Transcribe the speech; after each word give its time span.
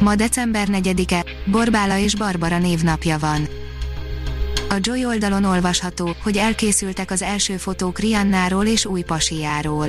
Ma 0.00 0.14
december 0.14 0.68
4-e, 0.70 1.24
Borbála 1.44 1.98
és 1.98 2.14
Barbara 2.14 2.58
névnapja 2.58 3.18
van. 3.18 3.48
A 4.68 4.76
Joy 4.80 5.04
oldalon 5.04 5.44
olvasható, 5.44 6.14
hogy 6.22 6.36
elkészültek 6.36 7.10
az 7.10 7.22
első 7.22 7.56
fotók 7.56 7.98
Riannáról 7.98 8.66
és 8.66 8.84
új 8.84 9.02
pasiáról. 9.02 9.86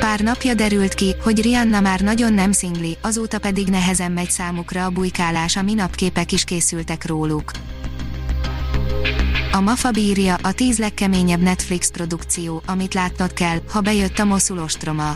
Pár 0.00 0.20
napja 0.20 0.54
derült 0.54 0.94
ki, 0.94 1.14
hogy 1.22 1.42
Rihanna 1.42 1.80
már 1.80 2.00
nagyon 2.00 2.32
nem 2.32 2.52
szingli, 2.52 2.96
azóta 3.00 3.38
pedig 3.38 3.68
nehezen 3.68 4.12
megy 4.12 4.30
számukra 4.30 4.84
a 4.84 4.90
bujkálás, 4.90 5.56
a 5.56 5.62
minapképek 5.62 6.32
is 6.32 6.44
készültek 6.44 7.06
róluk. 7.06 7.50
A 9.52 9.60
Mafa 9.60 9.90
bírja 9.90 10.36
a 10.42 10.52
tíz 10.52 10.78
legkeményebb 10.78 11.40
Netflix 11.40 11.90
produkció, 11.90 12.62
amit 12.66 12.94
látnod 12.94 13.32
kell, 13.32 13.58
ha 13.72 13.80
bejött 13.80 14.18
a 14.18 14.24
Moszul 14.24 14.58
ostroma. 14.58 15.14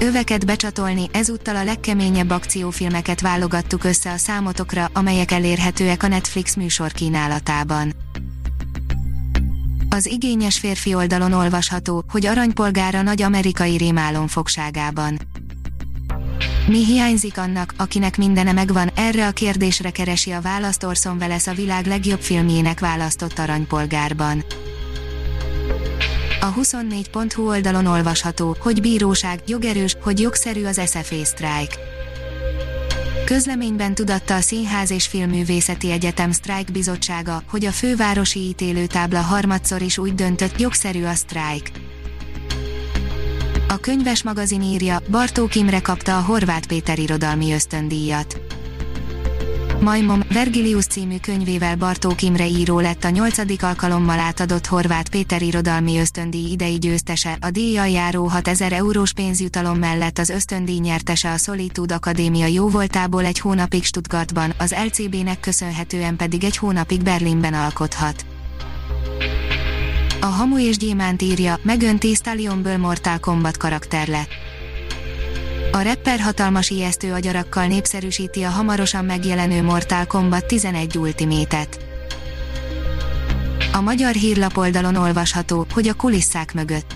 Öveket 0.00 0.46
becsatolni, 0.46 1.08
ezúttal 1.12 1.56
a 1.56 1.64
legkeményebb 1.64 2.30
akciófilmeket 2.30 3.20
válogattuk 3.20 3.84
össze 3.84 4.10
a 4.12 4.16
számotokra, 4.16 4.90
amelyek 4.92 5.30
elérhetőek 5.30 6.02
a 6.02 6.08
Netflix 6.08 6.54
műsor 6.54 6.92
kínálatában. 6.92 7.92
Az 9.88 10.06
igényes 10.06 10.58
férfi 10.58 10.94
oldalon 10.94 11.32
olvasható, 11.32 12.04
hogy 12.08 12.26
aranypolgára 12.26 13.02
nagy 13.02 13.22
amerikai 13.22 13.76
rémálom 13.76 14.26
fogságában. 14.26 15.18
Mi 16.66 16.84
hiányzik 16.84 17.38
annak, 17.38 17.74
akinek 17.76 18.16
mindene 18.16 18.52
megvan, 18.52 18.90
erre 18.94 19.26
a 19.26 19.30
kérdésre 19.30 19.90
keresi 19.90 20.30
a 20.30 20.40
választ 20.40 20.84
Orson 20.84 21.16
Welles 21.16 21.46
a 21.46 21.54
világ 21.54 21.86
legjobb 21.86 22.20
filmjének 22.20 22.80
választott 22.80 23.38
aranypolgárban. 23.38 24.44
A 26.44 26.54
24.hu 26.54 27.48
oldalon 27.48 27.86
olvasható, 27.86 28.56
hogy 28.60 28.80
bíróság, 28.80 29.42
jogerős, 29.46 29.96
hogy 30.02 30.20
jogszerű 30.20 30.64
az 30.64 30.80
SFA 30.86 31.24
strike. 31.24 31.74
Közleményben 33.24 33.94
tudatta 33.94 34.34
a 34.34 34.40
Színház 34.40 34.90
és 34.90 35.06
Filmművészeti 35.06 35.90
Egyetem 35.90 36.32
Strike 36.32 36.72
bizottsága, 36.72 37.42
hogy 37.50 37.64
a 37.64 37.70
fővárosi 37.70 38.40
ítélőtábla 38.40 39.20
harmadszor 39.20 39.82
is 39.82 39.98
úgy 39.98 40.14
döntött, 40.14 40.60
jogszerű 40.60 41.04
a 41.04 41.14
strike. 41.14 41.70
A 43.68 43.76
könyves 43.76 44.22
magazin 44.22 44.62
írja, 44.62 45.02
Bartók 45.10 45.54
Imre 45.54 45.80
kapta 45.80 46.16
a 46.16 46.22
Horváth 46.22 46.66
Péter 46.66 46.98
irodalmi 46.98 47.52
ösztöndíjat. 47.52 48.53
Majmom, 49.84 50.20
Vergilius 50.32 50.84
című 50.84 51.16
könyvével 51.18 51.76
Bartók 51.76 52.22
Imre 52.22 52.46
író 52.46 52.80
lett 52.80 53.04
a 53.04 53.08
nyolcadik 53.08 53.62
alkalommal 53.62 54.18
átadott 54.18 54.66
Horváth 54.66 55.10
Péter 55.10 55.42
irodalmi 55.42 55.98
ösztöndíj 55.98 56.50
idei 56.50 56.78
győztese, 56.78 57.36
a 57.40 57.50
díjjal 57.50 57.88
járó 57.88 58.26
6000 58.26 58.72
eurós 58.72 59.12
pénzjutalom 59.12 59.78
mellett 59.78 60.18
az 60.18 60.28
ösztöndíj 60.28 60.78
nyertese 60.78 61.32
a 61.32 61.36
Solitude 61.36 61.94
Akadémia 61.94 62.46
jóvoltából 62.46 63.24
egy 63.24 63.38
hónapig 63.38 63.84
Stuttgartban, 63.84 64.54
az 64.58 64.74
LCB-nek 64.84 65.40
köszönhetően 65.40 66.16
pedig 66.16 66.44
egy 66.44 66.56
hónapig 66.56 67.02
Berlinben 67.02 67.54
alkothat. 67.54 68.26
A 70.20 70.26
Hamu 70.26 70.58
és 70.58 70.76
Gyémánt 70.76 71.22
írja, 71.22 71.58
megönti 71.62 72.14
Stallionből 72.14 72.76
Mortal 72.76 73.18
Kombat 73.18 73.56
karakter 73.56 74.08
lett. 74.08 74.43
A 75.74 75.82
rapper 75.82 76.20
hatalmas 76.20 76.70
ijesztő 76.70 77.12
agyarakkal 77.12 77.66
népszerűsíti 77.66 78.42
a 78.42 78.48
hamarosan 78.48 79.04
megjelenő 79.04 79.62
Mortal 79.62 80.04
Kombat 80.04 80.46
11 80.46 80.98
Ultimate-et. 80.98 81.78
A 83.72 83.80
magyar 83.80 84.14
hírlap 84.14 84.56
oldalon 84.56 84.96
olvasható, 84.96 85.66
hogy 85.72 85.88
a 85.88 85.94
kulisszák 85.94 86.54
mögött. 86.54 86.94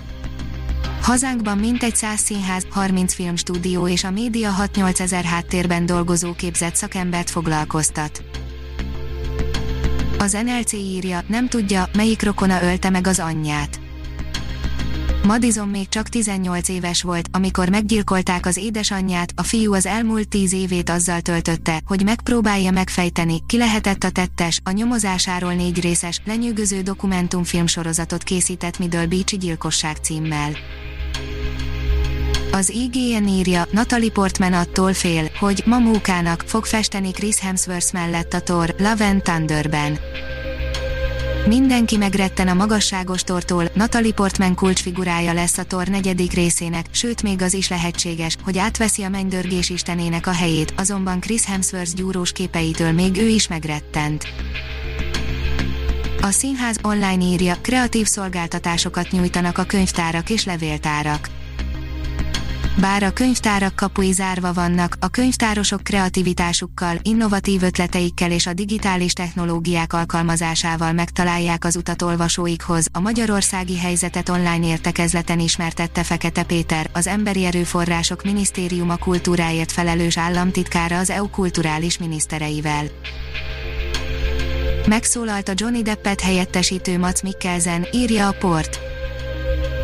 Hazánkban 1.03 1.59
mintegy 1.59 1.97
100 1.97 2.21
színház, 2.21 2.67
30 2.71 3.15
filmstúdió 3.15 3.88
és 3.88 4.05
a 4.05 4.11
média 4.11 4.55
6-8 4.75 5.00
ezer 5.00 5.25
háttérben 5.25 5.87
dolgozó 5.87 6.33
képzett 6.33 6.75
szakembert 6.75 7.31
foglalkoztat. 7.31 8.22
Az 10.19 10.33
NLC 10.33 10.72
írja, 10.72 11.21
nem 11.27 11.49
tudja, 11.49 11.88
melyik 11.97 12.22
rokona 12.22 12.62
ölte 12.62 12.91
meg 12.91 13.06
az 13.06 13.19
anyját. 13.19 13.78
Madison 15.28 15.69
még 15.69 15.89
csak 15.89 16.09
18 16.09 16.69
éves 16.69 17.03
volt, 17.03 17.28
amikor 17.33 17.69
meggyilkolták 17.69 18.47
az 18.47 18.56
édesanyját, 18.56 19.33
a 19.37 19.43
fiú 19.43 19.75
az 19.75 19.87
elmúlt 19.87 20.28
10 20.28 20.53
évét 20.53 20.91
azzal 20.91 21.21
töltötte, 21.21 21.81
hogy 21.87 22.05
megpróbálja 22.05 22.71
megfejteni, 22.71 23.43
ki 23.47 23.56
lehetett 23.56 24.05
a 24.05 24.11
tettes, 24.11 24.61
a 24.65 24.71
nyomozásáról 24.71 25.53
négy 25.53 25.81
részes, 25.81 26.21
lenyűgöző 26.25 26.81
dokumentumfilm 26.81 27.67
sorozatot 27.67 28.22
készített 28.22 28.78
Middle 28.78 29.06
Beach 29.06 29.37
gyilkosság 29.37 29.97
címmel. 29.97 30.50
Az 32.53 32.71
IGN 32.71 33.27
írja, 33.27 33.67
Natalie 33.71 34.11
Portman 34.11 34.53
attól 34.53 34.93
fél, 34.93 35.31
hogy 35.38 35.62
mamókának 35.67 36.44
fog 36.47 36.65
festeni 36.65 37.11
Chris 37.11 37.38
Hemsworth 37.38 37.93
mellett 37.93 38.33
a 38.33 38.43
Thor 38.43 38.75
Love 38.78 39.06
and 39.06 39.22
Thunderben. 39.22 39.99
Mindenki 41.48 41.97
megretten 41.97 42.48
a 42.48 42.54
magasságos 42.54 43.22
tortól, 43.22 43.64
Natalie 43.75 44.12
Portman 44.12 44.54
kulcsfigurája 44.54 45.32
lesz 45.32 45.59
a 45.59 45.64
tor 45.64 45.86
negyedik 45.86 46.32
részének, 46.32 46.86
sőt 46.91 47.22
még 47.22 47.42
az 47.42 47.54
is 47.54 47.69
lehetséges, 47.69 48.36
hogy 48.44 48.59
átveszi 48.59 49.03
a 49.03 49.09
mennydörgés 49.09 49.70
istenének 49.70 50.26
a 50.26 50.32
helyét, 50.32 50.72
azonban 50.76 51.20
Chris 51.20 51.44
Hemsworth 51.44 51.94
gyúrós 51.94 52.32
képeitől 52.32 52.92
még 52.92 53.16
ő 53.16 53.26
is 53.28 53.48
megrettent. 53.48 54.26
A 56.20 56.31
színház 56.31 56.78
online 56.82 57.25
írja, 57.25 57.54
kreatív 57.60 58.06
szolgáltatásokat 58.06 59.10
nyújtanak 59.10 59.58
a 59.58 59.64
könyvtárak 59.64 60.31
és 60.31 60.44
levéltárak 60.44 61.38
bár 62.81 63.03
a 63.03 63.11
könyvtárak 63.11 63.77
kapui 63.77 64.12
zárva 64.12 64.53
vannak, 64.53 64.97
a 65.00 65.09
könyvtárosok 65.09 65.83
kreativitásukkal, 65.83 66.97
innovatív 67.03 67.62
ötleteikkel 67.62 68.31
és 68.31 68.47
a 68.47 68.53
digitális 68.53 69.12
technológiák 69.12 69.93
alkalmazásával 69.93 70.93
megtalálják 70.93 71.65
az 71.65 71.77
utat 71.77 72.03
olvasóikhoz. 72.03 72.87
A 72.93 73.00
magyarországi 73.00 73.78
helyzetet 73.78 74.28
online 74.28 74.67
értekezleten 74.67 75.41
ismertette 75.41 76.03
Fekete 76.03 76.43
Péter, 76.43 76.91
az 76.93 77.06
Emberi 77.06 77.44
Erőforrások 77.44 78.22
Minisztériuma 78.22 78.97
kultúráért 78.97 79.72
felelős 79.72 80.19
államtitkára 80.19 80.99
az 80.99 81.11
EU 81.11 81.31
kulturális 81.31 81.99
minisztereivel. 81.99 82.84
Megszólalt 84.87 85.49
a 85.49 85.53
Johnny 85.55 85.83
Deppet 85.83 86.21
helyettesítő 86.21 86.99
Mats 86.99 87.22
Mikkelsen, 87.22 87.87
írja 87.93 88.28
a 88.28 88.33
port 88.33 88.88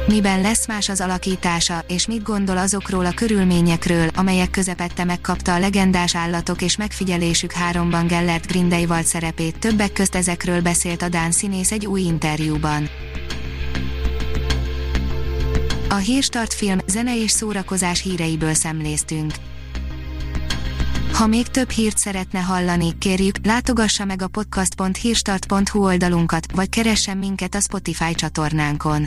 miben 0.06 0.40
lesz 0.40 0.66
más 0.66 0.88
az 0.88 1.00
alakítása, 1.00 1.84
és 1.88 2.06
mit 2.06 2.22
gondol 2.22 2.56
azokról 2.56 3.06
a 3.06 3.12
körülményekről, 3.14 4.08
amelyek 4.14 4.50
közepette 4.50 5.04
megkapta 5.04 5.54
a 5.54 5.58
legendás 5.58 6.14
állatok 6.16 6.62
és 6.62 6.76
megfigyelésük 6.76 7.52
háromban 7.52 8.06
Gellert 8.06 8.46
Grindelwald 8.46 9.04
szerepét, 9.04 9.58
többek 9.58 9.92
közt 9.92 10.14
ezekről 10.14 10.60
beszélt 10.60 11.02
a 11.02 11.08
Dán 11.08 11.30
színész 11.30 11.72
egy 11.72 11.86
új 11.86 12.00
interjúban. 12.00 12.88
A 15.88 15.94
Hírstart 15.94 16.54
film, 16.54 16.78
zene 16.86 17.22
és 17.22 17.30
szórakozás 17.30 18.02
híreiből 18.02 18.54
szemléztünk. 18.54 19.32
Ha 21.12 21.26
még 21.26 21.48
több 21.48 21.70
hírt 21.70 21.98
szeretne 21.98 22.40
hallani, 22.40 22.98
kérjük, 22.98 23.36
látogassa 23.42 24.04
meg 24.04 24.22
a 24.22 24.28
podcast.hírstart.hu 24.28 25.84
oldalunkat, 25.84 26.46
vagy 26.54 26.68
keressen 26.68 27.16
minket 27.16 27.54
a 27.54 27.60
Spotify 27.60 28.14
csatornánkon 28.14 29.06